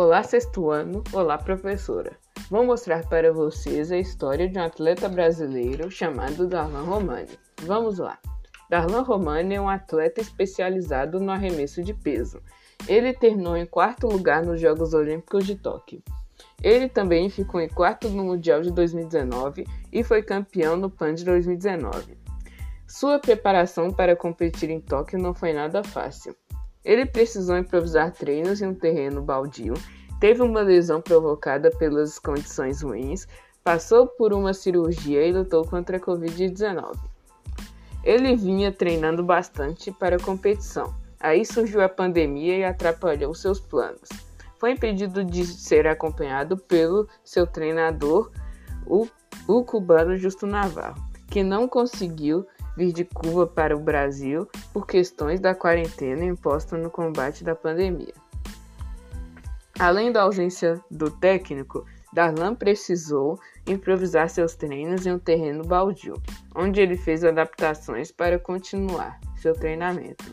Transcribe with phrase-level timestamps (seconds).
[0.00, 1.02] Olá, sexto ano.
[1.12, 2.16] Olá, professora.
[2.48, 7.36] Vou mostrar para vocês a história de um atleta brasileiro chamado Darlan Romani.
[7.62, 8.16] Vamos lá.
[8.70, 12.40] Darlan Romani é um atleta especializado no arremesso de peso.
[12.86, 16.00] Ele terminou em quarto lugar nos Jogos Olímpicos de Tóquio.
[16.62, 21.24] Ele também ficou em quarto no Mundial de 2019 e foi campeão no PAN de
[21.24, 22.16] 2019.
[22.86, 26.36] Sua preparação para competir em Tóquio não foi nada fácil.
[26.84, 29.74] Ele precisou improvisar treinos em um terreno baldio,
[30.20, 33.26] teve uma lesão provocada pelas condições ruins,
[33.62, 36.96] passou por uma cirurgia e lutou contra a Covid-19.
[38.02, 40.94] Ele vinha treinando bastante para a competição.
[41.20, 44.08] Aí surgiu a pandemia e atrapalhou seus planos.
[44.58, 48.30] Foi impedido de ser acompanhado pelo seu treinador,
[48.86, 49.06] o,
[49.46, 52.46] o cubano Justo Navarro, que não conseguiu
[52.78, 58.14] vir de Cuba para o Brasil por questões da quarentena imposta no combate da pandemia.
[59.76, 66.14] Além da ausência do técnico, Darlan precisou improvisar seus treinos em um terreno baldio,
[66.54, 70.24] onde ele fez adaptações para continuar seu treinamento.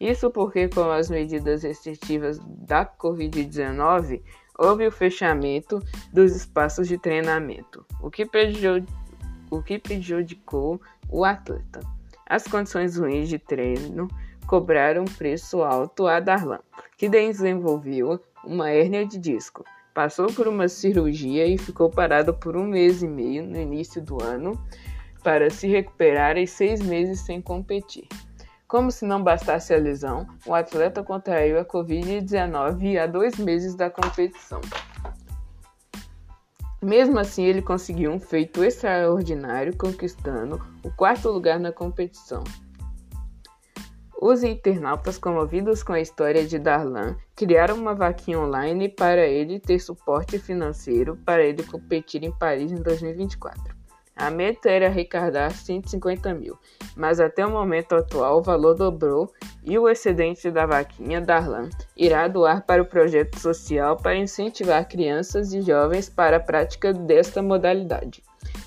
[0.00, 4.22] Isso porque, com as medidas restritivas da Covid-19,
[4.58, 5.78] houve o fechamento
[6.12, 8.99] dos espaços de treinamento, o que prejudicou
[9.50, 11.80] o que prejudicou o atleta.
[12.26, 14.08] As condições ruins de treino
[14.46, 16.60] cobraram um preço alto a Darlan,
[16.96, 19.64] que desenvolveu uma hérnia de disco.
[19.92, 24.22] Passou por uma cirurgia e ficou parado por um mês e meio no início do
[24.22, 24.58] ano
[25.22, 28.06] para se recuperar e seis meses sem competir.
[28.66, 33.90] Como se não bastasse a lesão, o atleta contraiu a Covid-19 há dois meses da
[33.90, 34.60] competição.
[36.82, 42.42] Mesmo assim, ele conseguiu um feito extraordinário, conquistando o quarto lugar na competição.
[44.20, 49.78] Os internautas, comovidos com a história de Darlan, criaram uma vaquinha online para ele ter
[49.78, 53.74] suporte financeiro para ele competir em Paris em 2024.
[54.14, 56.58] A meta era arrecadar 150 mil,
[56.94, 59.32] mas até o momento atual o valor dobrou
[59.62, 65.52] e o excedente da vaquinha Darlan irá doar para o projeto social para incentivar crianças
[65.52, 68.22] e jovens para a prática desta modalidade.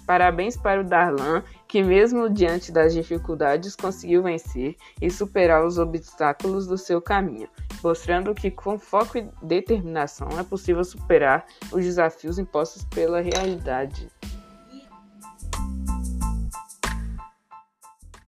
[0.05, 6.67] Parabéns para o Darlan, que mesmo diante das dificuldades conseguiu vencer e superar os obstáculos
[6.67, 7.47] do seu caminho,
[7.81, 14.09] mostrando que com foco e determinação é possível superar os desafios impostos pela realidade.